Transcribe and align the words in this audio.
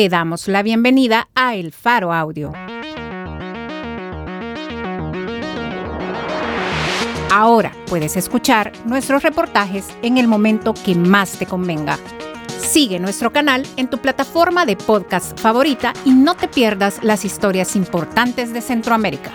te 0.00 0.08
damos 0.08 0.48
la 0.48 0.62
bienvenida 0.62 1.28
a 1.34 1.54
El 1.56 1.72
Faro 1.72 2.14
Audio. 2.14 2.54
Ahora 7.30 7.70
puedes 7.86 8.16
escuchar 8.16 8.72
nuestros 8.86 9.22
reportajes 9.22 9.88
en 10.00 10.16
el 10.16 10.26
momento 10.26 10.72
que 10.72 10.94
más 10.94 11.32
te 11.32 11.44
convenga. 11.44 11.98
Sigue 12.48 12.98
nuestro 12.98 13.30
canal 13.30 13.66
en 13.76 13.90
tu 13.90 13.98
plataforma 13.98 14.64
de 14.64 14.76
podcast 14.76 15.38
favorita 15.38 15.92
y 16.06 16.12
no 16.12 16.34
te 16.34 16.48
pierdas 16.48 17.04
las 17.04 17.26
historias 17.26 17.76
importantes 17.76 18.54
de 18.54 18.62
Centroamérica. 18.62 19.32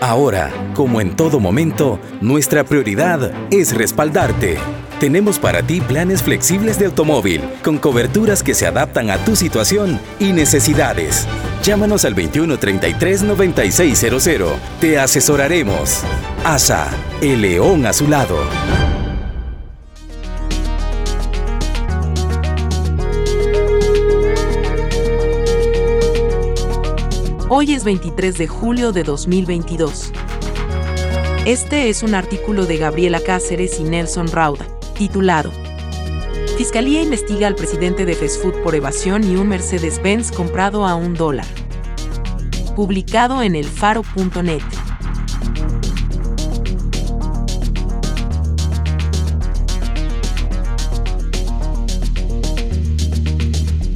Ahora, 0.00 0.50
como 0.74 1.02
en 1.02 1.14
todo 1.14 1.40
momento, 1.40 1.98
nuestra 2.22 2.64
prioridad 2.64 3.34
es 3.50 3.76
respaldarte. 3.76 4.56
Tenemos 5.00 5.38
para 5.38 5.62
ti 5.62 5.80
planes 5.82 6.22
flexibles 6.22 6.78
de 6.78 6.86
automóvil, 6.86 7.42
con 7.62 7.76
coberturas 7.76 8.42
que 8.42 8.54
se 8.54 8.66
adaptan 8.66 9.10
a 9.10 9.18
tu 9.18 9.36
situación 9.36 10.00
y 10.18 10.32
necesidades. 10.32 11.26
Llámanos 11.62 12.06
al 12.06 12.16
2133-9600. 12.16 14.54
Te 14.80 14.98
asesoraremos. 14.98 16.00
ASA, 16.44 16.88
el 17.20 17.42
león 17.42 17.84
a 17.84 17.92
su 17.92 18.08
lado. 18.08 18.38
Hoy 27.50 27.74
es 27.74 27.84
23 27.84 28.38
de 28.38 28.48
julio 28.48 28.92
de 28.92 29.02
2022. 29.02 30.10
Este 31.44 31.90
es 31.90 32.02
un 32.02 32.14
artículo 32.14 32.64
de 32.64 32.78
Gabriela 32.78 33.20
Cáceres 33.20 33.78
y 33.78 33.84
Nelson 33.84 34.28
Rauda 34.28 34.66
titulado 34.96 35.52
Fiscalía 36.56 37.02
investiga 37.02 37.48
al 37.48 37.54
presidente 37.54 38.06
de 38.06 38.14
Food 38.14 38.62
por 38.62 38.74
evasión 38.74 39.30
y 39.30 39.36
un 39.36 39.48
Mercedes-Benz 39.48 40.32
comprado 40.32 40.86
a 40.86 40.94
un 40.94 41.12
dólar. 41.12 41.44
Publicado 42.74 43.42
en 43.42 43.56
elfaro.net. 43.56 44.62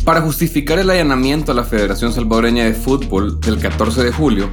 Para 0.05 0.21
justificar 0.21 0.79
el 0.79 0.91
allanamiento 0.91 1.53
a 1.53 1.55
la 1.55 1.65
Federación 1.65 2.13
Salvadoreña 2.13 2.65
de 2.65 2.75
Fútbol 2.75 3.41
del 3.41 3.59
14 3.59 4.05
de 4.05 4.13
julio, 4.13 4.51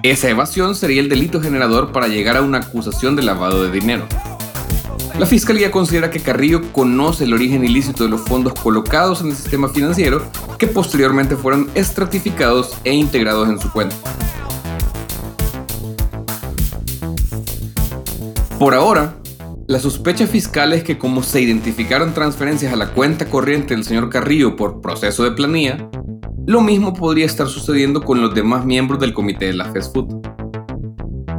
Esa 0.04 0.30
evasión 0.30 0.76
sería 0.76 1.02
el 1.02 1.10
delito 1.10 1.42
generador 1.42 1.92
para 1.92 2.08
llegar 2.08 2.38
a 2.38 2.42
una 2.42 2.60
acusación 2.60 3.16
de 3.16 3.24
lavado 3.24 3.64
de 3.64 3.72
dinero. 3.72 4.06
La 5.18 5.26
Fiscalía 5.28 5.72
considera 5.72 6.10
que 6.10 6.20
Carrillo 6.20 6.72
conoce 6.72 7.26
el 7.26 7.34
origen 7.34 7.64
ilícito 7.64 8.04
de 8.04 8.10
los 8.10 8.22
fondos 8.22 8.54
colocados 8.54 9.22
en 9.22 9.28
el 9.28 9.36
sistema 9.36 9.70
financiero 9.70 10.24
que 10.58 10.66
posteriormente 10.66 11.36
fueron 11.36 11.70
estratificados 11.76 12.76
e 12.84 12.94
integrados 12.94 13.48
en 13.48 13.60
su 13.60 13.72
cuenta. 13.72 13.96
Por 18.58 18.74
ahora, 18.74 19.16
la 19.68 19.80
sospecha 19.80 20.28
fiscal 20.28 20.74
es 20.74 20.84
que 20.84 20.98
como 20.98 21.24
se 21.24 21.40
identificaron 21.40 22.14
transferencias 22.14 22.74
a 22.74 22.76
la 22.76 22.92
cuenta 22.92 23.28
corriente 23.28 23.74
del 23.74 23.86
señor 23.86 24.10
Carrillo 24.10 24.58
por 24.58 24.82
proceso 24.82 25.24
de 25.24 25.32
planilla, 25.32 25.90
lo 26.46 26.60
mismo 26.60 26.94
podría 26.94 27.26
estar 27.26 27.48
sucediendo 27.48 28.02
con 28.02 28.22
los 28.22 28.36
demás 28.36 28.66
miembros 28.66 29.00
del 29.00 29.14
comité 29.14 29.46
de 29.46 29.54
la 29.54 29.72
Fast 29.72 29.94
Food. 29.94 30.22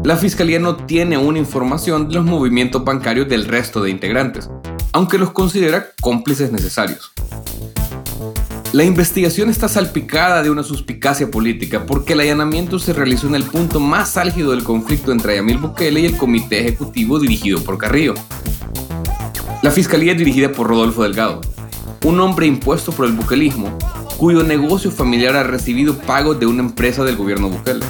la 0.05 0.17
Fiscalía 0.17 0.59
no 0.59 0.77
tiene 0.77 1.19
una 1.19 1.39
información 1.39 2.09
de 2.09 2.15
los 2.15 2.25
movimientos 2.25 2.83
bancarios 2.85 3.29
del 3.29 3.45
resto 3.45 3.83
de 3.83 3.91
integrantes, 3.91 4.49
aunque 4.93 5.19
los 5.19 5.33
considera 5.33 5.89
cómplices 6.01 6.51
necesarios. 6.51 7.13
La 8.75 8.83
investigación 8.83 9.51
está 9.51 9.69
salpicada 9.69 10.43
de 10.43 10.51
una 10.51 10.65
suspicacia 10.65 11.31
política 11.31 11.87
porque 11.87 12.15
el 12.15 12.19
allanamiento 12.19 12.81
se 12.81 12.93
realizó 12.93 13.29
en 13.29 13.37
el 13.37 13.45
punto 13.45 13.79
más 13.79 14.17
álgido 14.17 14.51
del 14.51 14.65
conflicto 14.65 15.13
entre 15.13 15.37
Yamil 15.37 15.59
Bukele 15.59 16.01
y 16.01 16.07
el 16.07 16.17
comité 16.17 16.59
ejecutivo 16.59 17.21
dirigido 17.21 17.63
por 17.63 17.79
Carrillo. 17.79 18.15
La 19.63 19.71
fiscalía 19.71 20.11
es 20.11 20.19
dirigida 20.19 20.51
por 20.51 20.67
Rodolfo 20.67 21.05
Delgado, 21.05 21.41
un 22.05 22.19
hombre 22.19 22.47
impuesto 22.47 22.91
por 22.91 23.07
el 23.07 23.13
buquelismo, 23.13 23.79
cuyo 24.17 24.43
negocio 24.43 24.91
familiar 24.91 25.37
ha 25.37 25.45
recibido 25.45 25.97
pagos 25.97 26.41
de 26.41 26.47
una 26.47 26.65
empresa 26.65 27.05
del 27.05 27.15
gobierno 27.15 27.51
Bukele. 27.51 27.87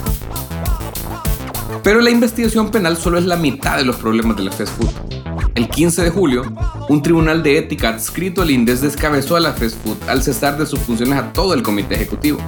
Pero 1.82 2.02
la 2.02 2.10
investigación 2.10 2.70
penal 2.70 2.98
solo 2.98 3.16
es 3.16 3.24
la 3.24 3.36
mitad 3.36 3.78
de 3.78 3.86
los 3.86 3.96
problemas 3.96 4.36
de 4.36 4.44
la 4.44 4.52
fast 4.52 4.76
food. 4.76 5.33
El 5.54 5.68
15 5.68 6.02
de 6.02 6.10
julio, 6.10 6.52
un 6.88 7.00
tribunal 7.00 7.44
de 7.44 7.58
ética 7.58 7.90
adscrito 7.90 8.42
al 8.42 8.50
INDES 8.50 8.80
descabezó 8.80 9.36
a 9.36 9.40
la 9.40 9.52
fast 9.52 9.76
al 10.08 10.20
cesar 10.20 10.58
de 10.58 10.66
sus 10.66 10.80
funciones 10.80 11.16
a 11.16 11.32
todo 11.32 11.54
el 11.54 11.62
comité 11.62 11.94
ejecutivo. 11.94 12.40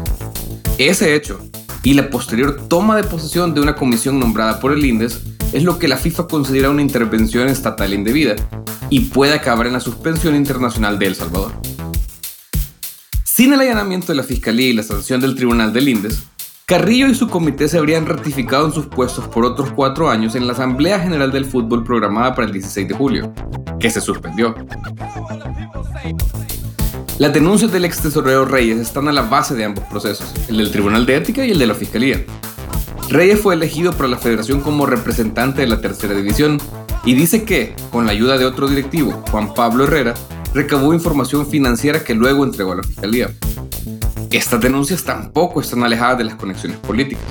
Ese 0.77 1.15
hecho 1.15 1.39
y 1.85 1.95
la 1.95 2.11
posterior 2.11 2.67
toma 2.69 2.97
de 2.97 3.05
posesión 3.05 3.55
de 3.55 3.61
una 3.61 3.77
comisión 3.77 4.19
nombrada 4.19 4.59
por 4.59 4.73
el 4.73 4.85
INDES 4.85 5.23
es 5.53 5.63
lo 5.63 5.79
que 5.79 5.87
la 5.87 5.99
FIFA 5.99 6.27
considera 6.27 6.69
una 6.69 6.83
intervención 6.83 7.47
estatal 7.47 7.95
indebida 7.95 8.35
y 8.91 9.01
puede 9.01 9.35
acabar 9.35 9.69
en 9.69 9.75
la 9.75 9.81
suspensión 9.81 10.35
internacional 10.35 10.99
de 10.99 11.07
El 11.07 11.15
Salvador. 11.15 11.53
Sin 13.23 13.53
el 13.53 13.61
allanamiento 13.61 14.09
de 14.09 14.17
la 14.17 14.25
Fiscalía 14.25 14.69
y 14.69 14.73
la 14.73 14.83
sanción 14.83 15.21
del 15.21 15.37
Tribunal 15.37 15.73
del 15.73 15.89
INDES, 15.89 16.25
Carrillo 16.69 17.07
y 17.07 17.15
su 17.15 17.29
comité 17.29 17.69
se 17.69 17.79
habrían 17.79 18.07
ratificado 18.07 18.67
en 18.67 18.73
sus 18.73 18.87
puestos 18.87 19.29
por 19.29 19.45
otros 19.45 19.71
cuatro 19.71 20.11
años 20.11 20.35
en 20.35 20.49
la 20.49 20.53
Asamblea 20.53 20.99
General 20.99 21.31
del 21.31 21.45
Fútbol 21.45 21.85
programada 21.85 22.35
para 22.35 22.49
el 22.49 22.53
16 22.53 22.89
de 22.89 22.95
julio, 22.95 23.33
que 23.79 23.89
se 23.89 24.01
suspendió. 24.01 24.53
Las 27.19 27.33
denuncias 27.33 27.71
del 27.71 27.85
ex 27.85 28.01
tesorero 28.01 28.47
Reyes 28.47 28.81
están 28.81 29.07
a 29.07 29.13
la 29.13 29.23
base 29.23 29.55
de 29.55 29.63
ambos 29.63 29.85
procesos, 29.85 30.35
el 30.49 30.57
del 30.57 30.73
Tribunal 30.73 31.07
de 31.07 31.15
Ética 31.15 31.47
y 31.47 31.53
el 31.53 31.61
de 31.61 31.69
la 31.69 31.75
Fiscalía. 31.75 32.25
Reyes 33.11 33.39
fue 33.39 33.55
elegido 33.55 33.93
por 33.93 34.09
la 34.09 34.19
Federación 34.19 34.61
como 34.61 34.87
representante 34.87 35.61
de 35.61 35.69
la 35.69 35.81
tercera 35.81 36.15
división 36.15 36.59
y 37.05 37.15
dice 37.15 37.45
que, 37.45 37.77
con 37.93 38.07
la 38.07 38.11
ayuda 38.11 38.39
de 38.39 38.45
otro 38.45 38.67
directivo, 38.67 39.13
Juan 39.31 39.55
Pablo 39.55 39.85
Herrera, 39.85 40.15
recabó 40.53 40.93
información 40.93 41.47
financiera 41.47 42.03
que 42.03 42.15
luego 42.15 42.45
entregó 42.45 42.73
a 42.73 42.77
la 42.77 42.83
Fiscalía. 42.83 43.31
Estas 44.37 44.61
denuncias 44.61 45.03
tampoco 45.03 45.63
están 45.63 45.83
alejadas 45.83 46.19
de 46.19 46.25
las 46.25 46.35
conexiones 46.35 46.77
políticas. 46.81 47.25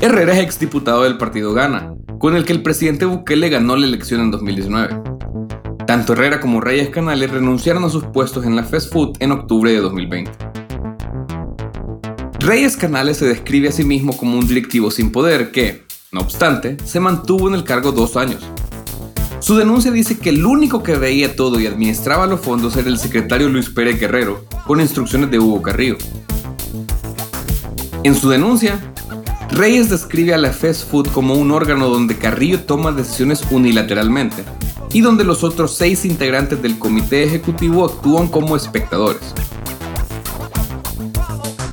Herrera 0.00 0.32
es 0.32 0.40
exdiputado 0.40 1.04
del 1.04 1.16
partido 1.16 1.54
Gana, 1.54 1.94
con 2.18 2.34
el 2.34 2.44
que 2.44 2.52
el 2.52 2.60
presidente 2.60 3.04
Bukele 3.04 3.50
ganó 3.50 3.76
la 3.76 3.86
elección 3.86 4.20
en 4.20 4.32
2019. 4.32 5.00
Tanto 5.86 6.12
Herrera 6.12 6.40
como 6.40 6.60
Reyes 6.60 6.88
Canales 6.88 7.30
renunciaron 7.30 7.84
a 7.84 7.88
sus 7.88 8.02
puestos 8.06 8.44
en 8.44 8.56
la 8.56 8.64
fast 8.64 8.92
food 8.92 9.16
en 9.20 9.30
octubre 9.30 9.70
de 9.70 9.78
2020. 9.78 10.32
Reyes 12.40 12.76
Canales 12.76 13.18
se 13.18 13.26
describe 13.26 13.68
a 13.68 13.72
sí 13.72 13.84
mismo 13.84 14.16
como 14.16 14.36
un 14.36 14.48
directivo 14.48 14.90
sin 14.90 15.12
poder 15.12 15.52
que, 15.52 15.84
no 16.10 16.22
obstante, 16.22 16.78
se 16.84 16.98
mantuvo 16.98 17.46
en 17.46 17.54
el 17.54 17.62
cargo 17.62 17.92
dos 17.92 18.16
años. 18.16 18.42
Su 19.44 19.56
denuncia 19.56 19.90
dice 19.90 20.18
que 20.18 20.30
el 20.30 20.46
único 20.46 20.82
que 20.82 20.96
veía 20.96 21.36
todo 21.36 21.60
y 21.60 21.66
administraba 21.66 22.26
los 22.26 22.40
fondos 22.40 22.78
era 22.78 22.88
el 22.88 22.96
secretario 22.96 23.50
Luis 23.50 23.68
Pérez 23.68 24.00
Guerrero, 24.00 24.46
con 24.66 24.80
instrucciones 24.80 25.30
de 25.30 25.38
Hugo 25.38 25.60
Carrillo. 25.60 25.98
En 28.04 28.14
su 28.14 28.30
denuncia, 28.30 28.80
Reyes 29.50 29.90
describe 29.90 30.32
a 30.32 30.38
la 30.38 30.50
Fast 30.50 30.90
Food 30.90 31.08
como 31.08 31.34
un 31.34 31.50
órgano 31.50 31.90
donde 31.90 32.16
Carrillo 32.16 32.60
toma 32.60 32.90
decisiones 32.90 33.44
unilateralmente 33.50 34.44
y 34.94 35.02
donde 35.02 35.24
los 35.24 35.44
otros 35.44 35.76
seis 35.76 36.06
integrantes 36.06 36.62
del 36.62 36.78
comité 36.78 37.22
ejecutivo 37.24 37.84
actúan 37.84 38.28
como 38.28 38.56
espectadores. 38.56 39.34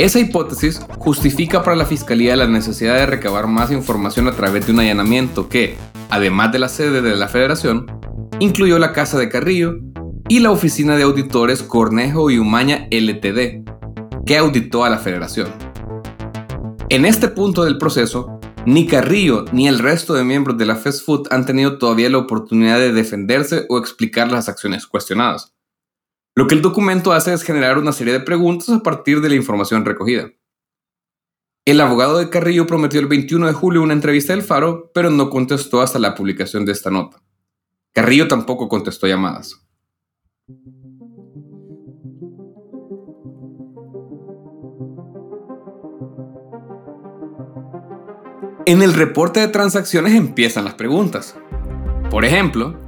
Esa 0.02 0.20
hipótesis 0.20 0.82
justifica 0.98 1.62
para 1.62 1.76
la 1.76 1.86
Fiscalía 1.86 2.36
la 2.36 2.48
necesidad 2.48 2.96
de 2.96 3.06
recabar 3.06 3.46
más 3.46 3.72
información 3.72 4.28
a 4.28 4.32
través 4.32 4.66
de 4.66 4.74
un 4.74 4.80
allanamiento 4.80 5.48
que, 5.48 5.78
además 6.10 6.52
de 6.52 6.58
la 6.58 6.70
sede 6.70 7.04
de 7.04 7.16
la 7.16 7.28
Federación, 7.28 7.86
incluyó 8.40 8.80
la 8.80 8.94
casa 8.94 9.20
de 9.20 9.30
Carrillo 9.30 9.76
y 10.28 10.40
la 10.40 10.50
oficina 10.50 10.98
de 10.98 11.04
auditores 11.04 11.62
Cornejo 11.62 12.32
y 12.32 12.40
Umaña 12.40 12.88
LTD, 12.90 13.64
que 14.26 14.38
auditó 14.40 14.86
a 14.86 14.90
la 14.90 14.98
Federación. 14.98 15.50
En 16.90 17.06
este 17.06 17.28
punto 17.28 17.64
del 17.64 17.78
proceso, 17.78 18.40
ni 18.66 18.88
Carrillo 18.88 19.46
ni 19.52 19.68
el 19.68 19.78
resto 19.78 20.16
de 20.16 20.24
miembros 20.24 20.58
de 20.58 20.66
la 20.66 20.78
Fast 20.78 21.08
han 21.30 21.46
tenido 21.46 21.78
todavía 21.78 22.10
la 22.10 22.18
oportunidad 22.18 22.80
de 22.80 22.92
defenderse 22.92 23.68
o 23.70 23.78
explicar 23.78 24.32
las 24.32 24.50
acciones 24.50 24.88
cuestionadas. 24.88 25.54
Lo 26.34 26.48
que 26.48 26.56
el 26.56 26.62
documento 26.62 27.12
hace 27.12 27.34
es 27.34 27.44
generar 27.44 27.78
una 27.78 27.92
serie 27.92 28.14
de 28.14 28.22
preguntas 28.22 28.70
a 28.70 28.82
partir 28.82 29.20
de 29.20 29.30
la 29.30 29.36
información 29.36 29.84
recogida. 29.84 30.32
El 31.66 31.82
abogado 31.82 32.18
de 32.18 32.30
Carrillo 32.30 32.66
prometió 32.66 33.00
el 33.02 33.08
21 33.08 33.48
de 33.48 33.54
julio 33.54 33.84
una 33.84 33.94
entrevista 33.94 34.34
del 34.34 34.42
Faro, 34.42 34.92
pero 34.94 35.10
no 35.10 35.30
contestó 35.30 35.82
hasta 35.82 36.00
la 36.00 36.16
publicación 36.16 36.66
de 36.66 36.72
esta 36.72 36.90
nota. 36.90 37.22
Carrillo 37.94 38.28
tampoco 38.28 38.70
contestó 38.70 39.08
llamadas. 39.08 39.62
En 48.66 48.82
el 48.82 48.94
reporte 48.94 49.42
de 49.42 49.50
transacciones 49.50 50.14
empiezan 50.14 50.64
las 50.64 50.76
preguntas. 50.76 51.36
Por 52.10 52.24
ejemplo, 52.24 52.80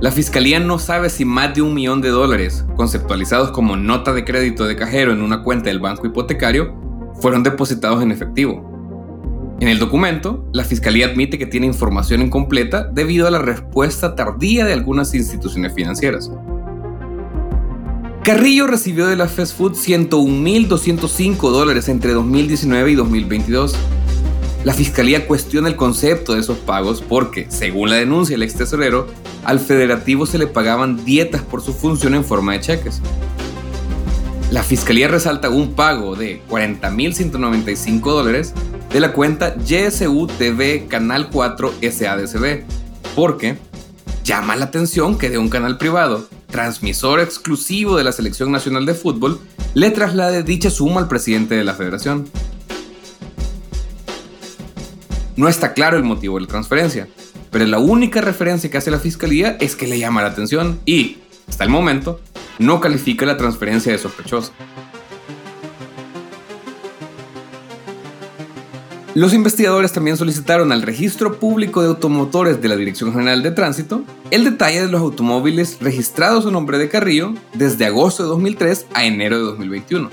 la 0.00 0.10
fiscalía 0.10 0.58
no 0.60 0.78
sabe 0.78 1.10
si 1.10 1.26
más 1.26 1.54
de 1.54 1.60
un 1.60 1.74
millón 1.74 2.00
de 2.00 2.08
dólares, 2.08 2.64
conceptualizados 2.74 3.50
como 3.50 3.76
nota 3.76 4.14
de 4.14 4.24
crédito 4.24 4.64
de 4.64 4.74
cajero 4.74 5.12
en 5.12 5.20
una 5.20 5.42
cuenta 5.42 5.68
del 5.68 5.78
banco 5.78 6.06
hipotecario, 6.06 6.74
fueron 7.20 7.42
depositados 7.42 8.02
en 8.02 8.10
efectivo. 8.10 8.66
En 9.60 9.68
el 9.68 9.78
documento, 9.78 10.48
la 10.54 10.64
Fiscalía 10.64 11.04
admite 11.04 11.38
que 11.38 11.44
tiene 11.44 11.66
información 11.66 12.22
incompleta 12.22 12.84
debido 12.84 13.26
a 13.26 13.30
la 13.30 13.40
respuesta 13.40 14.14
tardía 14.14 14.64
de 14.64 14.72
algunas 14.72 15.14
instituciones 15.14 15.74
financieras. 15.74 16.30
Carrillo 18.24 18.66
recibió 18.66 19.06
de 19.06 19.16
la 19.16 19.28
fast 19.28 19.54
food 19.54 19.74
101.205 19.74 21.50
dólares 21.50 21.90
entre 21.90 22.14
2019 22.14 22.92
y 22.92 22.94
2022. 22.94 23.76
La 24.64 24.72
fiscalía 24.72 25.26
cuestiona 25.26 25.68
el 25.68 25.76
concepto 25.76 26.32
de 26.32 26.40
esos 26.40 26.56
pagos 26.56 27.02
porque, 27.06 27.46
según 27.50 27.90
la 27.90 27.96
denuncia 27.96 28.34
del 28.34 28.44
ex 28.44 28.54
tesorero, 28.54 29.08
al 29.44 29.60
federativo 29.60 30.26
se 30.26 30.38
le 30.38 30.46
pagaban 30.46 31.04
dietas 31.04 31.42
por 31.42 31.62
su 31.62 31.72
función 31.72 32.14
en 32.14 32.24
forma 32.24 32.52
de 32.52 32.60
cheques. 32.60 33.00
La 34.50 34.62
fiscalía 34.62 35.08
resalta 35.08 35.48
un 35.48 35.74
pago 35.74 36.16
de 36.16 36.42
40.195 36.48 38.00
dólares 38.02 38.52
de 38.92 39.00
la 39.00 39.12
cuenta 39.12 39.54
YSU 39.56 40.26
TV 40.26 40.86
Canal 40.88 41.30
4 41.30 41.74
SADCB, 41.80 42.64
porque 43.14 43.58
llama 44.24 44.56
la 44.56 44.66
atención 44.66 45.16
que 45.18 45.30
de 45.30 45.38
un 45.38 45.48
canal 45.48 45.78
privado, 45.78 46.28
transmisor 46.50 47.20
exclusivo 47.20 47.96
de 47.96 48.04
la 48.04 48.12
Selección 48.12 48.50
Nacional 48.50 48.86
de 48.86 48.94
Fútbol, 48.94 49.40
le 49.74 49.90
traslade 49.92 50.42
dicha 50.42 50.68
suma 50.68 51.00
al 51.00 51.08
presidente 51.08 51.54
de 51.54 51.64
la 51.64 51.74
federación. 51.74 52.28
No 55.36 55.48
está 55.48 55.72
claro 55.72 55.96
el 55.96 56.02
motivo 56.02 56.36
de 56.36 56.42
la 56.42 56.48
transferencia, 56.48 57.08
pero 57.50 57.66
la 57.66 57.78
única 57.78 58.20
referencia 58.20 58.70
que 58.70 58.78
hace 58.78 58.90
la 58.90 58.98
fiscalía 58.98 59.56
es 59.60 59.76
que 59.76 59.86
le 59.86 59.98
llama 59.98 60.22
la 60.22 60.28
atención 60.28 60.80
y, 60.86 61.18
hasta 61.48 61.64
el 61.64 61.70
momento, 61.70 62.20
no 62.58 62.80
califica 62.80 63.26
la 63.26 63.36
transferencia 63.36 63.92
de 63.92 63.98
sospechosa. 63.98 64.52
Los 69.14 69.34
investigadores 69.34 69.92
también 69.92 70.16
solicitaron 70.16 70.70
al 70.70 70.82
Registro 70.82 71.40
Público 71.40 71.82
de 71.82 71.88
Automotores 71.88 72.62
de 72.62 72.68
la 72.68 72.76
Dirección 72.76 73.12
General 73.12 73.42
de 73.42 73.50
Tránsito 73.50 74.04
el 74.30 74.44
detalle 74.44 74.82
de 74.82 74.88
los 74.88 75.00
automóviles 75.00 75.78
registrados 75.80 76.46
a 76.46 76.52
nombre 76.52 76.78
de 76.78 76.88
Carrillo 76.88 77.34
desde 77.52 77.86
agosto 77.86 78.22
de 78.22 78.28
2003 78.28 78.86
a 78.94 79.04
enero 79.04 79.38
de 79.38 79.42
2021. 79.42 80.08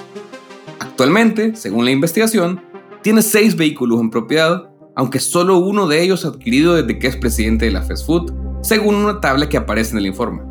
Actualmente, 0.80 1.56
según 1.56 1.86
la 1.86 1.92
investigación, 1.92 2.60
tiene 3.04 3.22
seis 3.22 3.56
vehículos 3.56 4.02
en 4.02 4.10
propiedad, 4.10 4.72
aunque 4.98 5.20
solo 5.20 5.60
uno 5.60 5.88
de 5.88 6.02
ellos 6.02 6.26
adquirido 6.26 6.74
desde 6.74 6.98
que 6.98 7.06
es 7.06 7.16
presidente 7.16 7.66
de 7.66 7.72
la 7.72 7.84
Fast 7.84 8.08
Food, 8.08 8.34
según 8.64 8.96
una 8.96 9.22
tabla 9.22 9.48
que 9.48 9.56
aparece 9.56 9.92
en 9.92 10.00
el 10.00 10.08
informe. 10.08 10.42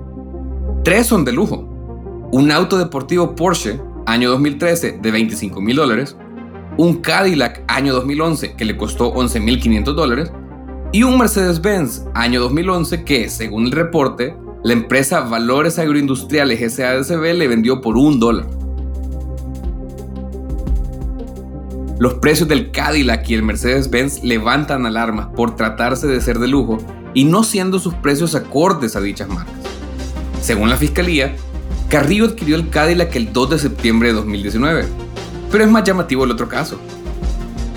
Tres 0.85 1.09
son 1.09 1.25
de 1.25 1.33
lujo, 1.33 1.69
un 2.31 2.53
auto 2.53 2.79
deportivo 2.79 3.35
Porsche 3.35 3.81
año 4.07 4.31
2013 4.31 5.01
de 5.03 5.11
25 5.11 5.61
mil 5.61 5.75
dólares, 5.75 6.17
un 6.79 6.99
Cadillac 6.99 7.65
año 7.67 7.93
2011 7.93 8.55
que 8.55 8.65
le 8.65 8.77
costó 8.77 9.13
11.500 9.15 9.83
dólares 9.95 10.33
y 10.93 11.03
un 11.03 11.19
Mercedes-Benz 11.19 12.05
año 12.15 12.41
2011 12.41 13.03
que, 13.03 13.29
según 13.29 13.67
el 13.67 13.73
reporte, 13.73 14.37
la 14.63 14.75
empresa 14.75 15.23
Valores 15.23 15.81
Agroindustriales 15.81 16.73
SADCB 16.73 17.35
le 17.35 17.49
vendió 17.49 17.81
por 17.81 17.97
un 17.97 18.21
dólar. 18.21 18.47
Los 21.99 22.15
precios 22.15 22.49
del 22.49 22.71
Cadillac 22.71 23.29
y 23.31 23.35
el 23.35 23.43
Mercedes-Benz 23.43 24.23
levantan 24.23 24.85
alarmas 24.85 25.29
por 25.35 25.57
tratarse 25.57 26.07
de 26.07 26.21
ser 26.21 26.39
de 26.39 26.49
lujo 26.49 26.79
y 27.15 27.25
no 27.25 27.43
siendo 27.43 27.79
sus 27.79 27.95
precios 27.95 28.35
acordes 28.35 28.97
a 28.97 29.01
dichas 29.01 29.29
marcas. 29.29 29.55
Según 30.43 30.69
la 30.69 30.77
fiscalía, 30.77 31.35
Carrillo 31.89 32.27
adquirió 32.27 32.57
el 32.57 32.69
Cadillac 32.69 33.17
el 33.17 33.33
2 33.33 33.51
de 33.51 33.59
septiembre 33.59 34.09
de 34.09 34.15
2019, 34.15 34.85
pero 35.51 35.65
es 35.65 35.71
más 35.71 35.85
llamativo 35.85 36.25
el 36.25 36.33
otro 36.33 36.49
caso. 36.49 36.79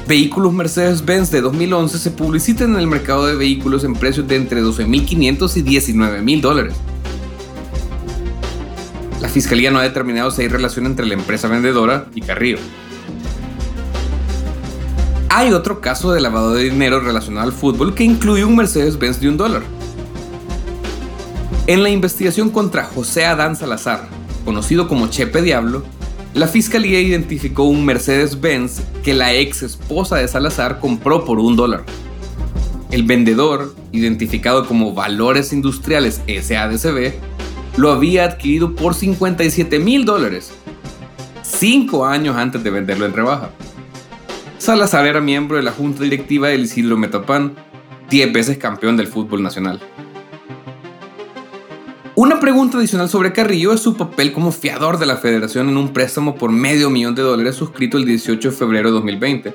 Vehículos 0.05 0.51
Mercedes-Benz 0.51 1.31
de 1.31 1.39
2011 1.39 1.97
se 1.99 2.11
publicitan 2.11 2.71
en 2.73 2.79
el 2.79 2.87
mercado 2.87 3.25
de 3.27 3.35
vehículos 3.35 3.83
en 3.83 3.93
precios 3.93 4.27
de 4.27 4.35
entre 4.35 4.61
12.500 4.61 5.55
y 5.55 5.63
19.000 5.63 6.41
dólares. 6.41 6.73
La 9.21 9.29
fiscalía 9.29 9.71
no 9.71 9.79
ha 9.79 9.83
determinado 9.83 10.31
si 10.31 10.41
hay 10.41 10.47
relación 10.47 10.87
entre 10.87 11.05
la 11.05 11.13
empresa 11.13 11.47
vendedora 11.47 12.07
y 12.15 12.21
Carrillo. 12.21 12.57
Hay 15.31 15.53
otro 15.53 15.79
caso 15.79 16.11
de 16.11 16.21
lavado 16.21 16.55
de 16.55 16.63
dinero 16.63 17.01
relacionado 17.01 17.45
al 17.45 17.53
fútbol 17.53 17.93
que 17.93 18.03
incluye 18.03 18.43
un 18.43 18.55
Mercedes-Benz 18.55 19.19
de 19.19 19.29
un 19.29 19.37
dólar. 19.37 19.61
En 21.67 21.83
la 21.83 21.91
investigación 21.91 22.49
contra 22.49 22.83
José 22.83 23.25
Adán 23.25 23.55
Salazar, 23.55 24.07
conocido 24.43 24.87
como 24.87 25.07
Chepe 25.07 25.43
Diablo, 25.43 25.83
la 26.33 26.47
fiscalía 26.47 26.99
identificó 26.99 27.65
un 27.65 27.85
Mercedes-Benz 27.85 28.81
que 29.03 29.13
la 29.13 29.31
ex 29.35 29.61
esposa 29.61 30.15
de 30.15 30.27
Salazar 30.27 30.79
compró 30.79 31.23
por 31.25 31.37
un 31.37 31.55
dólar. 31.55 31.83
El 32.89 33.03
vendedor, 33.03 33.75
identificado 33.91 34.65
como 34.65 34.95
Valores 34.95 35.53
Industriales 35.53 36.21
SADCB, 36.27 37.13
lo 37.77 37.91
había 37.91 38.25
adquirido 38.25 38.75
por 38.75 38.95
57 38.95 39.77
mil 39.77 40.05
dólares, 40.05 40.51
cinco 41.43 42.07
años 42.07 42.35
antes 42.35 42.63
de 42.63 42.71
venderlo 42.71 43.05
en 43.05 43.13
rebaja. 43.13 43.51
Salazar 44.59 45.07
era 45.07 45.19
miembro 45.21 45.55
de 45.55 45.63
la 45.63 45.71
junta 45.71 46.03
directiva 46.03 46.49
del 46.49 46.65
Isidro 46.65 46.97
Metapan, 46.97 47.55
10 48.09 48.33
veces 48.33 48.57
campeón 48.57 48.97
del 48.97 49.07
fútbol 49.07 49.41
nacional. 49.41 49.79
Una 52.15 52.41
pregunta 52.41 52.77
adicional 52.77 53.07
sobre 53.07 53.31
Carrillo 53.31 53.71
es 53.71 53.79
su 53.79 53.95
papel 53.95 54.33
como 54.33 54.51
fiador 54.51 54.99
de 54.99 55.05
la 55.05 55.15
federación 55.15 55.69
en 55.69 55.77
un 55.77 55.93
préstamo 55.93 56.35
por 56.35 56.51
medio 56.51 56.89
millón 56.89 57.15
de 57.15 57.21
dólares 57.21 57.55
suscrito 57.55 57.97
el 57.97 58.03
18 58.03 58.49
de 58.49 58.55
febrero 58.55 58.89
de 58.89 58.95
2020 58.95 59.53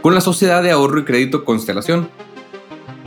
con 0.00 0.14
la 0.14 0.22
Sociedad 0.22 0.62
de 0.62 0.70
Ahorro 0.70 1.00
y 1.00 1.04
Crédito 1.04 1.44
Constelación. 1.44 2.08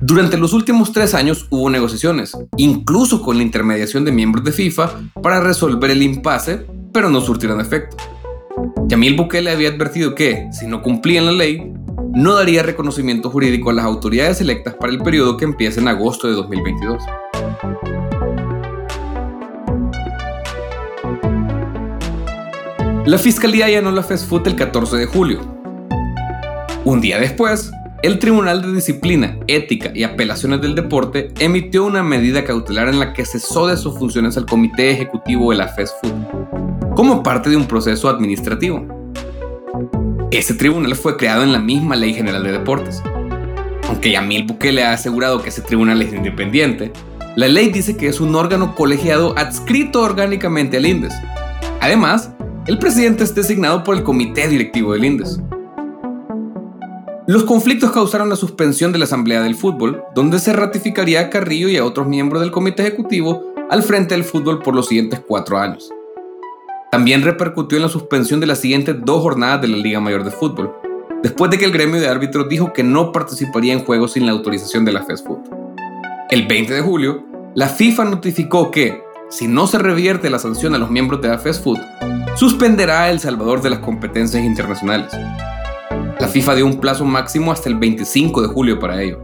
Durante 0.00 0.38
los 0.38 0.52
últimos 0.52 0.92
tres 0.92 1.12
años 1.12 1.48
hubo 1.50 1.68
negociaciones, 1.70 2.38
incluso 2.56 3.20
con 3.20 3.38
la 3.38 3.42
intermediación 3.42 4.04
de 4.04 4.12
miembros 4.12 4.44
de 4.44 4.52
FIFA, 4.52 4.92
para 5.20 5.40
resolver 5.40 5.90
el 5.90 6.04
impasse, 6.04 6.64
pero 6.92 7.10
no 7.10 7.20
surtieron 7.20 7.60
efecto. 7.60 7.96
Yamil 8.86 9.16
Bukele 9.16 9.50
había 9.50 9.70
advertido 9.70 10.14
que, 10.14 10.46
si 10.52 10.68
no 10.68 10.82
cumplían 10.82 11.26
la 11.26 11.32
ley, 11.32 11.72
no 12.14 12.36
daría 12.36 12.62
reconocimiento 12.62 13.28
jurídico 13.28 13.70
a 13.70 13.72
las 13.72 13.84
autoridades 13.84 14.40
electas 14.40 14.74
para 14.74 14.92
el 14.92 14.98
periodo 14.98 15.36
que 15.36 15.46
empieza 15.46 15.80
en 15.80 15.88
agosto 15.88 16.28
de 16.28 16.34
2022. 16.34 17.02
La 23.06 23.18
fiscalía 23.18 23.66
allanó 23.66 23.92
la 23.92 24.02
fast 24.02 24.28
food 24.28 24.48
el 24.48 24.56
14 24.56 24.96
de 24.96 25.06
julio. 25.06 25.38
Un 26.84 27.00
día 27.00 27.20
después, 27.20 27.70
el 28.02 28.18
Tribunal 28.18 28.62
de 28.62 28.72
Disciplina, 28.72 29.38
Ética 29.46 29.92
y 29.94 30.02
Apelaciones 30.02 30.60
del 30.60 30.74
Deporte 30.74 31.32
emitió 31.38 31.84
una 31.84 32.02
medida 32.02 32.42
cautelar 32.42 32.88
en 32.88 32.98
la 32.98 33.12
que 33.12 33.24
cesó 33.24 33.68
de 33.68 33.76
sus 33.76 33.96
funciones 33.96 34.36
al 34.36 34.44
Comité 34.44 34.90
Ejecutivo 34.90 35.52
de 35.52 35.58
la 35.58 35.68
Fast 35.68 35.94
Food, 36.02 36.94
como 36.96 37.22
parte 37.22 37.48
de 37.48 37.56
un 37.56 37.66
proceso 37.66 38.08
administrativo. 38.08 38.84
Ese 40.32 40.54
tribunal 40.54 40.96
fue 40.96 41.16
creado 41.16 41.44
en 41.44 41.52
la 41.52 41.60
misma 41.60 41.94
Ley 41.94 42.12
General 42.12 42.42
de 42.42 42.50
Deportes. 42.50 43.04
Aunque 43.86 44.10
Yamil 44.10 44.46
Bukele 44.46 44.82
ha 44.82 44.94
asegurado 44.94 45.40
que 45.40 45.50
ese 45.50 45.62
tribunal 45.62 46.02
es 46.02 46.12
independiente, 46.12 46.90
la 47.36 47.46
ley 47.46 47.70
dice 47.70 47.96
que 47.96 48.08
es 48.08 48.18
un 48.18 48.34
órgano 48.34 48.74
colegiado 48.74 49.38
adscrito 49.38 50.02
orgánicamente 50.02 50.78
al 50.78 50.86
INDES. 50.86 51.14
Además, 51.80 52.32
el 52.66 52.78
presidente 52.78 53.22
es 53.22 53.34
designado 53.34 53.84
por 53.84 53.96
el 53.96 54.02
comité 54.02 54.48
directivo 54.48 54.92
del 54.92 55.04
INDES. 55.04 55.40
Los 57.28 57.44
conflictos 57.44 57.92
causaron 57.92 58.28
la 58.28 58.36
suspensión 58.36 58.92
de 58.92 58.98
la 58.98 59.04
Asamblea 59.04 59.42
del 59.42 59.54
Fútbol, 59.54 60.02
donde 60.14 60.38
se 60.38 60.52
ratificaría 60.52 61.20
a 61.20 61.30
Carrillo 61.30 61.68
y 61.68 61.76
a 61.76 61.84
otros 61.84 62.06
miembros 62.06 62.40
del 62.40 62.50
comité 62.50 62.82
ejecutivo 62.82 63.52
al 63.70 63.82
frente 63.82 64.14
del 64.14 64.24
fútbol 64.24 64.62
por 64.62 64.74
los 64.74 64.86
siguientes 64.88 65.20
cuatro 65.26 65.58
años. 65.58 65.90
También 66.90 67.22
repercutió 67.22 67.78
en 67.78 67.82
la 67.82 67.88
suspensión 67.88 68.38
de 68.40 68.46
las 68.46 68.60
siguientes 68.60 68.96
dos 69.04 69.22
jornadas 69.22 69.60
de 69.60 69.68
la 69.68 69.76
Liga 69.76 70.00
Mayor 70.00 70.24
de 70.24 70.30
Fútbol, 70.30 70.72
después 71.22 71.50
de 71.50 71.58
que 71.58 71.64
el 71.64 71.72
gremio 71.72 72.00
de 72.00 72.08
árbitros 72.08 72.48
dijo 72.48 72.72
que 72.72 72.84
no 72.84 73.12
participaría 73.12 73.72
en 73.72 73.84
juegos 73.84 74.12
sin 74.12 74.26
la 74.26 74.32
autorización 74.32 74.84
de 74.84 74.92
la 74.92 75.02
FESFUT. 75.04 75.38
El 76.30 76.46
20 76.46 76.74
de 76.74 76.80
julio, 76.80 77.24
la 77.54 77.68
FIFA 77.68 78.04
notificó 78.04 78.70
que, 78.70 79.02
si 79.28 79.48
no 79.48 79.66
se 79.66 79.78
revierte 79.78 80.30
la 80.30 80.38
sanción 80.38 80.74
a 80.74 80.78
los 80.78 80.90
miembros 80.90 81.20
de 81.20 81.28
la 81.28 81.38
FESFUT, 81.38 81.78
suspenderá 82.36 83.02
a 83.02 83.10
El 83.10 83.18
Salvador 83.18 83.60
de 83.60 83.70
las 83.70 83.80
competencias 83.80 84.44
internacionales. 84.44 85.10
La 86.20 86.28
FIFA 86.28 86.54
dio 86.54 86.66
un 86.66 86.80
plazo 86.80 87.04
máximo 87.04 87.50
hasta 87.50 87.68
el 87.68 87.76
25 87.76 88.42
de 88.42 88.48
julio 88.48 88.78
para 88.78 89.02
ello. 89.02 89.20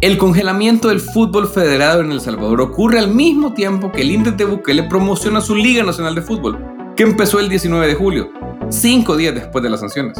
El 0.00 0.16
congelamiento 0.16 0.88
del 0.88 1.00
fútbol 1.00 1.46
federado 1.46 2.00
en 2.00 2.10
El 2.10 2.22
Salvador 2.22 2.62
ocurre 2.62 2.98
al 2.98 3.08
mismo 3.14 3.52
tiempo 3.52 3.92
que 3.92 4.00
el 4.00 4.10
índice 4.10 4.36
de 4.36 4.44
Bukele 4.46 4.84
promociona 4.84 5.42
su 5.42 5.54
Liga 5.54 5.84
Nacional 5.84 6.14
de 6.14 6.22
Fútbol, 6.22 6.58
que 6.96 7.02
empezó 7.02 7.38
el 7.38 7.50
19 7.50 7.86
de 7.86 7.94
julio, 7.94 8.30
cinco 8.70 9.14
días 9.14 9.34
después 9.34 9.62
de 9.62 9.68
las 9.68 9.80
sanciones. 9.80 10.16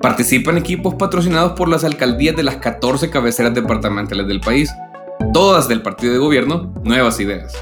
Participan 0.00 0.56
equipos 0.56 0.94
patrocinados 0.94 1.52
por 1.52 1.68
las 1.68 1.84
alcaldías 1.84 2.34
de 2.34 2.42
las 2.42 2.56
14 2.56 3.10
cabeceras 3.10 3.52
departamentales 3.52 4.26
del 4.26 4.40
país, 4.40 4.72
todas 5.34 5.68
del 5.68 5.82
partido 5.82 6.14
de 6.14 6.18
gobierno, 6.18 6.72
nuevas 6.84 7.20
ideas. 7.20 7.52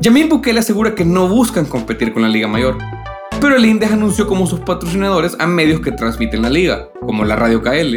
Yamil 0.00 0.28
Bukele 0.28 0.60
asegura 0.60 0.94
que 0.94 1.04
no 1.04 1.26
buscan 1.26 1.66
competir 1.66 2.12
con 2.12 2.22
la 2.22 2.28
Liga 2.28 2.46
Mayor, 2.46 2.78
pero 3.40 3.56
el 3.56 3.66
INDES 3.66 3.90
anunció 3.90 4.28
como 4.28 4.46
sus 4.46 4.60
patrocinadores 4.60 5.36
a 5.40 5.48
medios 5.48 5.80
que 5.80 5.90
transmiten 5.90 6.42
la 6.42 6.50
liga, 6.50 6.88
como 7.00 7.24
la 7.24 7.34
Radio 7.34 7.60
KL, 7.60 7.96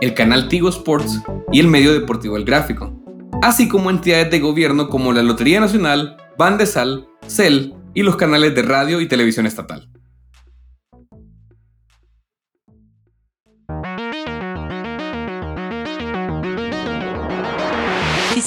el 0.00 0.14
canal 0.14 0.48
Tigo 0.48 0.68
Sports 0.68 1.22
y 1.50 1.58
el 1.58 1.66
medio 1.66 1.92
deportivo 1.92 2.36
El 2.36 2.44
Gráfico, 2.44 2.92
así 3.42 3.66
como 3.66 3.90
entidades 3.90 4.30
de 4.30 4.38
gobierno 4.38 4.88
como 4.88 5.12
la 5.12 5.24
Lotería 5.24 5.58
Nacional, 5.58 6.16
Bandesal, 6.38 7.08
CEL 7.26 7.74
y 7.94 8.02
los 8.02 8.14
canales 8.14 8.54
de 8.54 8.62
radio 8.62 9.00
y 9.00 9.08
televisión 9.08 9.44
estatal. 9.44 9.88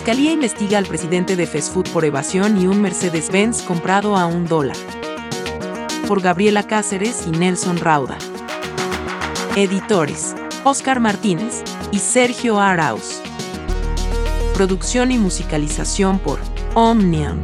Fiscalía 0.08 0.32
investiga 0.32 0.78
al 0.78 0.86
presidente 0.86 1.36
de 1.36 1.46
Fast 1.46 1.76
por 1.90 2.06
evasión 2.06 2.62
y 2.62 2.66
un 2.66 2.82
Mercedes-Benz 2.82 3.62
comprado 3.64 4.16
a 4.16 4.26
un 4.26 4.48
dólar. 4.48 4.78
por 6.08 6.22
Gabriela 6.22 6.64
Cáceres 6.64 7.26
y 7.28 7.32
Nelson 7.32 7.76
Rauda. 7.76 8.18
Editores, 9.58 10.34
Oscar 10.64 11.02
Martínez 11.02 11.62
y 11.92 12.00
Sergio 12.00 12.58
Arauz. 12.58 13.22
Producción 14.54 15.12
y 15.12 15.18
musicalización 15.18 16.20
por 16.20 16.40
Omnium. 16.74 17.42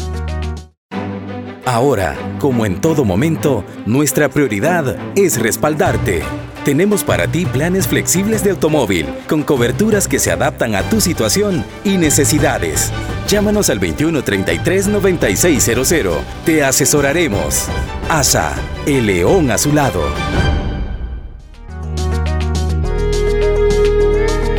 Ahora, 1.65 2.15
como 2.39 2.65
en 2.65 2.79
todo 2.79 3.03
momento, 3.03 3.65
nuestra 3.86 4.29
prioridad 4.29 4.98
es 5.17 5.38
respaldarte. 5.38 6.24
Tenemos 6.65 7.03
para 7.03 7.27
ti 7.27 7.46
planes 7.46 7.88
flexibles 7.89 8.41
de 8.41 8.51
automóvil, 8.51 9.05
con 9.27 9.43
coberturas 9.43 10.08
que 10.08 10.17
se 10.17 10.32
adaptan 10.32 10.75
a 10.75 10.84
tu 10.84 11.01
situación 11.01 11.65
y 11.84 11.98
necesidades. 11.98 12.89
Llámanos 13.27 13.70
al 13.70 13.82
2133-9600. 13.82 16.22
Te 16.46 16.63
asesoraremos. 16.63 17.65
ASA, 18.10 18.53
el 18.86 19.08
león 19.08 19.51
a 19.51 19.58
su 19.58 19.74
lado. 19.74 20.03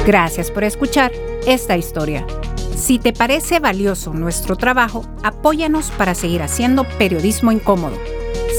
Gracias 0.06 0.50
por 0.50 0.64
escuchar 0.64 1.10
esta 1.46 1.78
historia. 1.78 2.26
Si 2.76 2.98
te 2.98 3.14
parece 3.14 3.60
valioso 3.60 4.12
nuestro 4.12 4.56
trabajo, 4.56 5.06
apóyanos 5.22 5.90
para 5.92 6.14
seguir 6.14 6.42
haciendo 6.42 6.84
periodismo 6.98 7.50
incómodo. 7.50 7.96